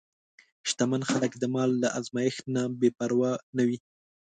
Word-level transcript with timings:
شتمن 0.69 1.01
خلک 1.11 1.31
د 1.37 1.43
مال 1.53 1.71
له 1.81 1.87
ازمېښت 1.99 2.43
نه 2.55 2.61
بېپروا 2.79 3.31
نه 3.57 3.63
وي. 3.67 3.77